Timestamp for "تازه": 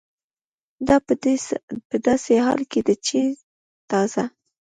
3.89-4.23